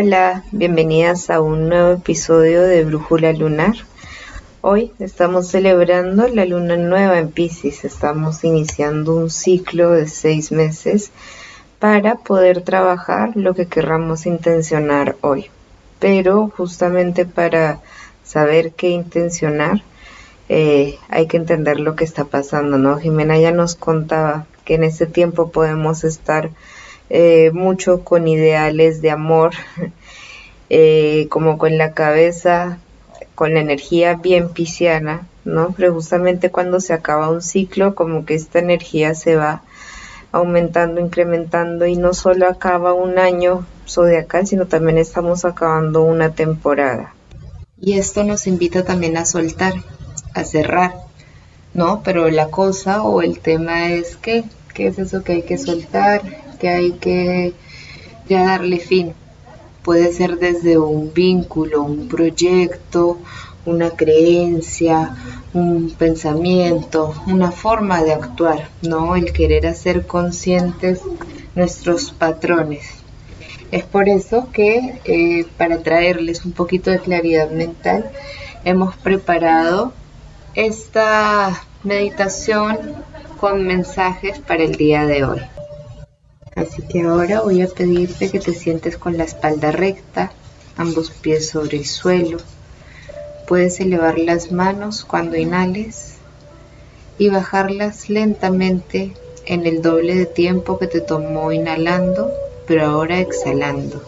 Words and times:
Hola, 0.00 0.44
bienvenidas 0.52 1.28
a 1.28 1.40
un 1.40 1.68
nuevo 1.68 1.94
episodio 1.94 2.62
de 2.62 2.84
Brújula 2.84 3.32
Lunar. 3.32 3.74
Hoy 4.60 4.92
estamos 5.00 5.48
celebrando 5.48 6.28
la 6.28 6.44
luna 6.44 6.76
nueva 6.76 7.18
en 7.18 7.32
Pisces. 7.32 7.84
Estamos 7.84 8.44
iniciando 8.44 9.16
un 9.16 9.28
ciclo 9.28 9.90
de 9.90 10.06
seis 10.06 10.52
meses 10.52 11.10
para 11.80 12.14
poder 12.14 12.62
trabajar 12.62 13.32
lo 13.34 13.54
que 13.54 13.66
querramos 13.66 14.26
intencionar 14.26 15.16
hoy. 15.20 15.50
Pero 15.98 16.52
justamente 16.56 17.26
para 17.26 17.80
saber 18.22 18.74
qué 18.74 18.90
intencionar, 18.90 19.82
eh, 20.48 20.96
hay 21.08 21.26
que 21.26 21.38
entender 21.38 21.80
lo 21.80 21.96
que 21.96 22.04
está 22.04 22.22
pasando, 22.22 22.78
¿no? 22.78 22.98
Jimena 22.98 23.36
ya 23.36 23.50
nos 23.50 23.74
contaba 23.74 24.46
que 24.64 24.76
en 24.76 24.84
este 24.84 25.06
tiempo 25.06 25.50
podemos 25.50 26.04
estar 26.04 26.50
eh, 27.10 27.50
mucho 27.52 28.04
con 28.04 28.28
ideales 28.28 29.00
de 29.00 29.10
amor, 29.10 29.52
eh, 30.70 31.26
como 31.30 31.58
con 31.58 31.78
la 31.78 31.92
cabeza, 31.92 32.78
con 33.34 33.54
la 33.54 33.60
energía 33.60 34.14
bien 34.14 34.50
pisciana, 34.50 35.26
¿no? 35.44 35.74
Pero 35.76 35.94
justamente 35.94 36.50
cuando 36.50 36.80
se 36.80 36.92
acaba 36.92 37.30
un 37.30 37.42
ciclo, 37.42 37.94
como 37.94 38.26
que 38.26 38.34
esta 38.34 38.58
energía 38.58 39.14
se 39.14 39.36
va 39.36 39.62
aumentando, 40.32 41.00
incrementando 41.00 41.86
y 41.86 41.96
no 41.96 42.12
solo 42.12 42.48
acaba 42.48 42.92
un 42.92 43.18
año 43.18 43.64
zodiacal, 43.86 44.46
sino 44.46 44.66
también 44.66 44.98
estamos 44.98 45.44
acabando 45.44 46.02
una 46.02 46.32
temporada. 46.32 47.14
Y 47.80 47.98
esto 47.98 48.24
nos 48.24 48.46
invita 48.46 48.84
también 48.84 49.16
a 49.16 49.24
soltar, 49.24 49.74
a 50.34 50.44
cerrar, 50.44 50.94
¿no? 51.74 52.02
Pero 52.02 52.28
la 52.28 52.48
cosa 52.48 53.02
o 53.02 53.22
el 53.22 53.38
tema 53.38 53.90
es 53.90 54.16
que, 54.16 54.44
¿qué 54.74 54.88
es 54.88 54.98
eso 54.98 55.22
que 55.22 55.32
hay 55.32 55.42
que 55.42 55.58
soltar? 55.58 56.22
Que 56.58 56.68
hay 56.68 56.92
que 56.92 57.54
ya 58.28 58.44
darle 58.44 58.78
fin. 58.78 59.14
Puede 59.82 60.12
ser 60.12 60.38
desde 60.38 60.78
un 60.78 61.12
vínculo, 61.14 61.82
un 61.82 62.08
proyecto, 62.08 63.18
una 63.64 63.90
creencia, 63.90 65.16
un 65.54 65.90
pensamiento, 65.90 67.14
una 67.26 67.50
forma 67.50 68.02
de 68.02 68.12
actuar, 68.12 68.68
¿no? 68.82 69.16
El 69.16 69.32
querer 69.32 69.66
hacer 69.66 70.06
conscientes 70.06 71.00
nuestros 71.54 72.12
patrones. 72.12 72.84
Es 73.70 73.84
por 73.84 74.08
eso 74.08 74.48
que 74.52 75.00
eh, 75.04 75.46
para 75.56 75.82
traerles 75.82 76.44
un 76.44 76.52
poquito 76.52 76.90
de 76.90 77.00
claridad 77.00 77.50
mental 77.50 78.10
hemos 78.64 78.96
preparado 78.96 79.92
esta 80.54 81.62
meditación 81.84 82.78
con 83.38 83.66
mensajes 83.66 84.38
para 84.38 84.64
el 84.64 84.76
día 84.76 85.04
de 85.06 85.24
hoy. 85.24 85.57
Así 86.58 86.82
que 86.82 87.02
ahora 87.02 87.42
voy 87.42 87.62
a 87.62 87.68
pedirte 87.68 88.32
que 88.32 88.40
te 88.40 88.52
sientes 88.52 88.96
con 88.96 89.16
la 89.16 89.22
espalda 89.22 89.70
recta, 89.70 90.32
ambos 90.76 91.12
pies 91.12 91.50
sobre 91.50 91.76
el 91.76 91.86
suelo. 91.86 92.38
Puedes 93.46 93.78
elevar 93.78 94.18
las 94.18 94.50
manos 94.50 95.04
cuando 95.04 95.36
inhales 95.36 96.14
y 97.16 97.28
bajarlas 97.28 98.10
lentamente 98.10 99.12
en 99.46 99.66
el 99.66 99.82
doble 99.82 100.16
de 100.16 100.26
tiempo 100.26 100.80
que 100.80 100.88
te 100.88 101.00
tomó 101.00 101.52
inhalando, 101.52 102.32
pero 102.66 102.86
ahora 102.86 103.20
exhalando. 103.20 104.02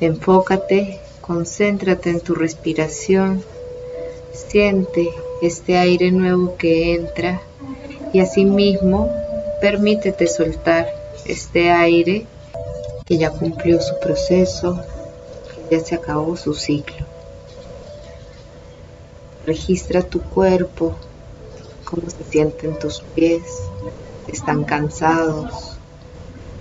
Enfócate, 0.00 1.00
concéntrate 1.22 2.10
en 2.10 2.20
tu 2.20 2.34
respiración, 2.34 3.42
siente 4.34 5.08
este 5.40 5.78
aire 5.78 6.10
nuevo 6.10 6.56
que 6.58 6.94
entra 6.94 7.40
y 8.12 8.20
asimismo 8.20 9.21
Permítete 9.62 10.26
soltar 10.26 10.88
este 11.24 11.70
aire 11.70 12.26
que 13.06 13.16
ya 13.16 13.30
cumplió 13.30 13.80
su 13.80 13.96
proceso, 14.00 14.80
que 15.68 15.76
ya 15.76 15.84
se 15.84 15.94
acabó 15.94 16.36
su 16.36 16.52
ciclo. 16.52 17.06
Registra 19.46 20.02
tu 20.02 20.20
cuerpo, 20.20 20.96
cómo 21.84 22.10
se 22.10 22.24
sienten 22.24 22.76
tus 22.80 23.02
pies, 23.14 23.44
están 24.26 24.64
cansados, 24.64 25.78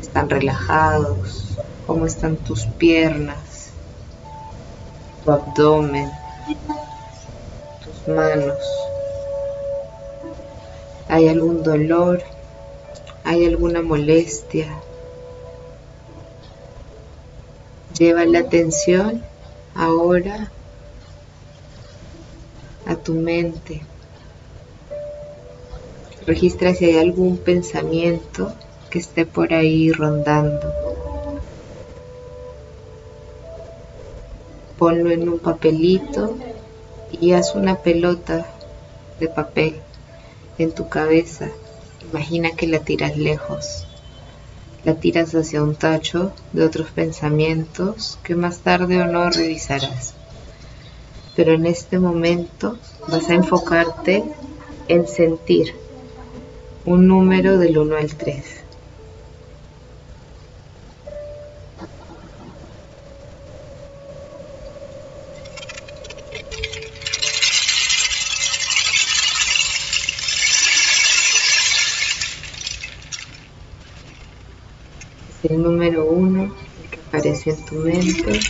están 0.00 0.30
relajados, 0.30 1.58
cómo 1.86 2.06
están 2.06 2.36
tus 2.36 2.64
piernas, 2.64 3.72
tu 5.22 5.32
abdomen, 5.32 6.10
tus 7.84 8.14
manos. 8.14 8.56
¿Hay 11.08 11.28
algún 11.28 11.62
dolor? 11.62 12.35
¿Hay 13.28 13.44
alguna 13.44 13.82
molestia? 13.82 14.68
Lleva 17.98 18.24
la 18.24 18.38
atención 18.38 19.20
ahora 19.74 20.52
a 22.86 22.94
tu 22.94 23.14
mente. 23.14 23.82
Registra 26.24 26.72
si 26.72 26.84
hay 26.84 26.98
algún 26.98 27.36
pensamiento 27.36 28.52
que 28.90 29.00
esté 29.00 29.26
por 29.26 29.52
ahí 29.52 29.90
rondando. 29.90 30.72
Ponlo 34.78 35.10
en 35.10 35.28
un 35.28 35.40
papelito 35.40 36.36
y 37.10 37.32
haz 37.32 37.56
una 37.56 37.74
pelota 37.82 38.46
de 39.18 39.26
papel 39.26 39.80
en 40.58 40.70
tu 40.70 40.88
cabeza 40.88 41.50
Imagina 42.12 42.50
que 42.52 42.66
la 42.66 42.80
tiras 42.80 43.16
lejos. 43.16 43.86
La 44.84 44.94
tiras 44.94 45.34
hacia 45.34 45.62
un 45.62 45.74
tacho 45.74 46.32
de 46.52 46.64
otros 46.64 46.90
pensamientos 46.90 48.18
que 48.22 48.34
más 48.34 48.60
tarde 48.60 49.02
o 49.02 49.06
no 49.06 49.30
revisarás. 49.30 50.14
Pero 51.34 51.54
en 51.54 51.66
este 51.66 51.98
momento 51.98 52.78
vas 53.08 53.28
a 53.28 53.34
enfocarte 53.34 54.24
en 54.88 55.06
sentir 55.08 55.74
un 56.84 57.08
número 57.08 57.58
del 57.58 57.78
1 57.78 57.96
al 57.96 58.14
3. 58.14 58.65
El 75.50 75.62
número 75.62 76.04
uno 76.06 76.54
que 76.90 77.00
aparece 77.00 77.50
en 77.50 77.64
tu 77.66 77.74
mente. 77.76 78.40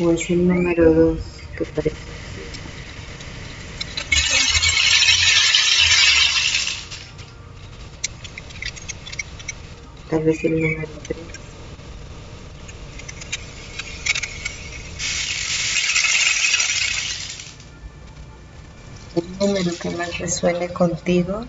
O 0.00 0.12
es 0.12 0.30
el 0.30 0.46
número 0.46 0.94
dos 0.94 1.20
que 1.56 1.64
aparece. 1.64 1.96
Tal 10.08 10.24
vez 10.24 10.44
el 10.44 10.52
número 10.60 10.92
tres. 11.06 11.57
Número 19.38 19.70
que 19.80 19.90
más 19.90 20.18
resuene 20.18 20.68
contigo 20.68 21.44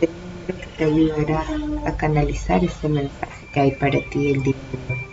es 0.00 0.08
el 0.08 0.16
número 0.20 0.58
que 0.60 0.76
te 0.76 0.84
ayudará 0.84 1.46
a 1.86 1.96
canalizar 1.96 2.64
este 2.64 2.88
mensaje 2.88 3.46
que 3.52 3.60
hay 3.60 3.70
para 3.72 3.98
ti 4.10 4.32
el 4.32 4.42
día 4.42 4.54
de. 4.72 5.08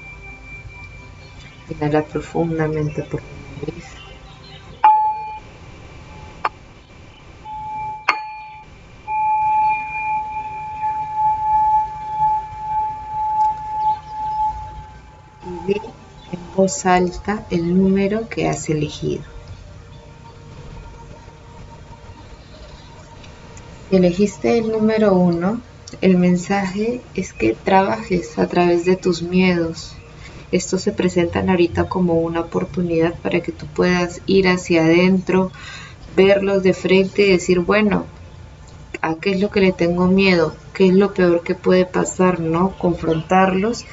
Inhala 1.69 2.04
profundamente 2.06 3.04
por 3.04 3.22
tu 3.22 3.27
nariz. 3.60 3.86
Y 15.45 15.74
di 15.74 15.81
en 16.31 16.56
voz 16.56 16.86
alta 16.86 17.45
el 17.51 17.78
número 17.78 18.28
que 18.28 18.50
has 18.50 18.69
elegido. 18.69 19.35
Elegiste 23.92 24.58
el 24.58 24.72
número 24.72 25.14
uno, 25.14 25.62
el 26.02 26.18
mensaje 26.18 27.02
es 27.14 27.34
que 27.34 27.54
trabajes 27.54 28.38
a 28.40 28.48
través 28.48 28.86
de 28.86 28.96
tus 28.96 29.22
miedos. 29.22 29.94
Estos 30.52 30.82
se 30.82 30.92
presentan 30.92 31.50
ahorita 31.50 31.90
como 31.90 32.16
una 32.16 32.42
oportunidad 32.42 33.14
para 33.20 33.42
que 33.42 33.52
tú 33.52 33.66
puedas 33.68 34.22
ir 34.26 34.48
hacia 34.48 34.86
adentro, 34.86 35.52
verlos 36.16 36.64
de 36.64 36.74
frente 36.74 37.24
y 37.24 37.32
decir, 37.32 37.60
bueno, 37.60 38.06
¿a 39.02 39.16
qué 39.16 39.32
es 39.32 39.42
lo 39.42 39.50
que 39.50 39.62
le 39.62 39.72
tengo 39.72 40.08
miedo? 40.08 40.56
¿Qué 40.74 40.88
es 40.88 40.94
lo 40.94 41.14
peor 41.14 41.44
que 41.44 41.56
puede 41.56 41.86
pasar? 41.86 42.40
¿No? 42.40 42.78
Confrontarlos 42.78 43.86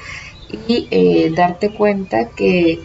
y 0.67 0.87
eh, 0.91 1.31
darte 1.35 1.73
cuenta 1.73 2.29
que 2.29 2.79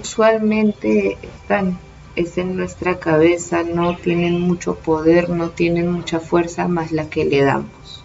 usualmente 0.00 1.18
están 1.22 1.78
es 2.18 2.36
en 2.36 2.56
nuestra 2.56 2.98
cabeza, 2.98 3.62
no 3.62 3.96
tienen 3.96 4.40
mucho 4.40 4.74
poder, 4.74 5.30
no 5.30 5.50
tienen 5.50 5.88
mucha 5.92 6.18
fuerza 6.18 6.66
más 6.66 6.90
la 6.90 7.08
que 7.08 7.24
le 7.24 7.42
damos. 7.42 8.04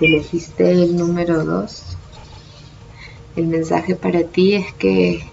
Elegiste 0.00 0.72
el 0.72 0.96
número 0.96 1.44
2, 1.44 1.96
el 3.36 3.46
mensaje 3.46 3.94
para 3.94 4.24
ti 4.24 4.54
es 4.54 4.72
que 4.72 5.31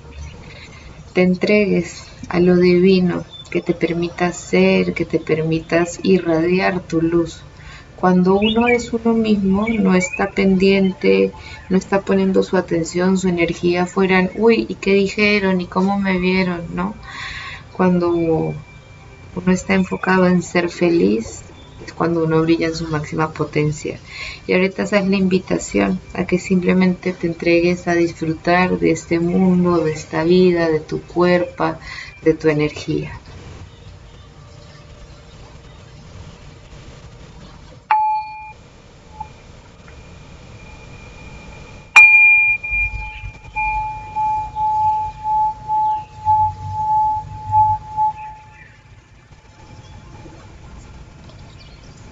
te 1.20 1.24
entregues 1.24 2.06
a 2.30 2.40
lo 2.40 2.56
divino, 2.56 3.26
que 3.52 3.60
te 3.60 3.74
permita 3.74 4.32
ser, 4.32 4.94
que 4.94 5.04
te 5.04 5.20
permitas 5.20 6.00
irradiar 6.02 6.80
tu 6.80 7.02
luz. 7.02 7.42
Cuando 7.98 8.40
uno 8.40 8.70
es 8.70 8.94
uno 8.94 9.14
mismo, 9.14 9.68
no 9.68 9.96
está 9.96 10.32
pendiente, 10.32 11.34
no 11.68 11.76
está 11.76 12.00
poniendo 12.04 12.42
su 12.42 12.56
atención, 12.56 13.18
su 13.18 13.28
energía 13.28 13.86
fuera 13.86 14.18
en, 14.18 14.32
uy, 14.38 14.66
¿y 14.70 14.76
qué 14.76 14.94
dijeron? 14.94 15.60
¿Y 15.60 15.66
cómo 15.66 16.00
me 16.00 16.20
vieron? 16.20 16.74
¿No? 16.74 16.96
Cuando 17.74 18.12
uno 18.12 18.56
está 19.48 19.74
enfocado 19.74 20.26
en 20.26 20.42
ser 20.42 20.70
feliz, 20.70 21.42
es 21.86 21.94
cuando 21.94 22.24
uno 22.24 22.42
brilla 22.42 22.68
en 22.68 22.76
su 22.76 22.88
máxima 22.88 23.32
potencia. 23.32 24.00
Y 24.48 24.54
ahorita 24.54 24.84
esa 24.84 25.00
es 25.00 25.08
la 25.08 25.16
invitación 25.16 26.00
a 26.14 26.26
que 26.26 26.40
simplemente 26.40 27.14
te 27.14 27.28
entregues 27.28 27.88
a 27.88 27.96
disfrutar 27.96 28.80
de 28.80 28.92
este 28.92 29.20
mundo, 29.20 29.78
de 29.78 29.92
esta 29.92 30.24
vida, 30.24 30.70
de 30.70 30.80
tu 30.80 31.02
cuerpo, 31.02 31.76
de 32.24 32.34
tu 32.34 32.50
energía. 32.50 33.20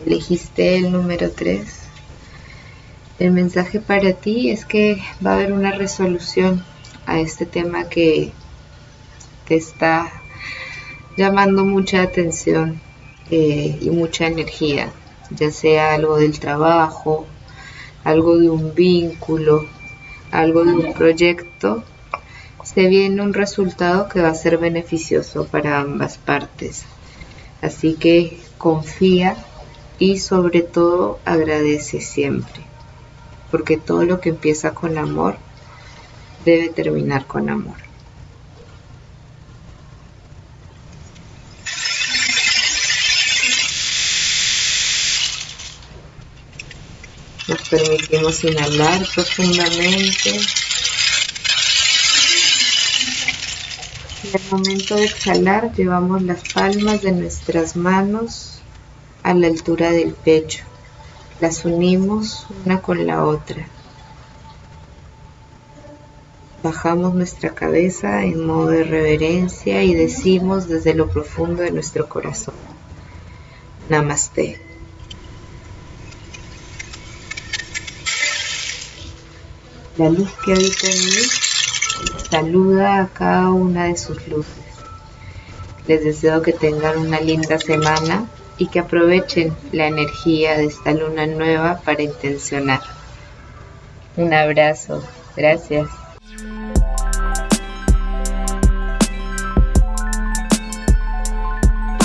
Elegiste 0.06 0.78
el 0.78 0.92
número 0.92 1.32
3. 1.32 1.66
El 3.20 3.32
mensaje 3.32 3.80
para 3.80 4.14
ti 4.14 4.52
es 4.52 4.66
que 4.66 5.02
va 5.26 5.32
a 5.32 5.34
haber 5.36 5.52
una 5.52 5.72
resolución 5.72 6.64
a 7.06 7.20
este 7.20 7.46
tema 7.46 7.90
que 7.90 8.32
te 9.48 9.56
está 9.56 10.12
llamando 11.16 11.66
mucha 11.66 12.04
atención 12.04 12.80
eh, 13.32 13.78
y 13.82 13.90
mucha 13.90 14.28
energía, 14.28 14.92
ya 15.32 15.52
sea 15.52 15.96
algo 15.96 16.18
del 16.18 16.40
trabajo, 16.40 17.26
algo 18.04 18.38
de 18.38 18.50
un 18.50 18.76
vínculo, 18.76 19.66
algo 20.32 20.64
de 20.64 20.74
un 20.74 20.94
proyecto, 20.94 21.84
se 22.64 22.88
viene 22.88 23.22
un 23.22 23.34
resultado 23.34 24.10
que 24.10 24.22
va 24.22 24.30
a 24.30 24.36
ser 24.36 24.58
beneficioso 24.58 25.48
para 25.48 25.80
ambas 25.80 26.18
partes. 26.18 26.86
Así 27.62 27.96
que 27.96 28.38
confía 28.58 29.36
y 30.00 30.20
sobre 30.20 30.62
todo 30.62 31.20
agradece 31.26 32.02
siempre, 32.02 32.62
porque 33.52 33.78
todo 33.78 34.04
lo 34.04 34.20
que 34.20 34.30
empieza 34.30 34.74
con 34.74 34.98
amor 34.98 35.38
debe 36.46 36.70
terminar 36.70 37.26
con 37.26 37.50
amor. 37.50 37.76
Nos 47.48 47.70
permitimos 47.70 48.44
inhalar 48.44 49.08
profundamente. 49.16 50.38
En 54.24 54.34
el 54.34 54.42
momento 54.52 54.96
de 54.96 55.06
exhalar 55.06 55.74
llevamos 55.74 56.22
las 56.24 56.42
palmas 56.54 57.02
de 57.02 57.14
nuestras 57.14 57.78
manos 57.78 58.57
a 59.28 59.34
la 59.34 59.48
altura 59.48 59.92
del 59.92 60.14
pecho. 60.14 60.64
Las 61.42 61.66
unimos 61.66 62.48
una 62.64 62.82
con 62.82 63.06
la 63.06 63.26
otra. 63.26 63.68
Bajamos 66.64 67.14
nuestra 67.14 67.54
cabeza 67.54 68.24
en 68.24 68.46
modo 68.48 68.68
de 68.68 68.86
reverencia 68.86 69.84
y 69.84 69.94
decimos 69.94 70.70
desde 70.70 70.94
lo 70.94 71.10
profundo 71.10 71.62
de 71.62 71.72
nuestro 71.72 72.08
corazón. 72.08 72.56
Namaste. 73.90 74.62
La 79.98 80.10
luz 80.10 80.30
que 80.46 80.54
habita 80.54 80.88
en 80.88 81.00
mí 81.00 82.30
saluda 82.32 83.02
a 83.02 83.08
cada 83.10 83.50
una 83.50 83.86
de 83.86 83.98
sus 83.98 84.26
luces. 84.30 84.64
Les 85.86 86.02
deseo 86.02 86.42
que 86.42 86.54
tengan 86.54 86.98
una 86.98 87.20
linda 87.20 87.60
semana 87.60 88.30
y 88.58 88.68
que 88.68 88.80
aprovechen 88.80 89.56
la 89.72 89.88
energía 89.88 90.58
de 90.58 90.66
esta 90.66 90.92
luna 90.92 91.28
nueva 91.28 91.80
para 91.84 92.02
intencionar. 92.02 92.82
Un 94.16 94.34
abrazo, 94.34 95.04
gracias. 95.36 95.88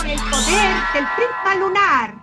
El 0.05 0.19
poder 0.31 0.83
del 0.95 1.61
lunar. 1.61 2.22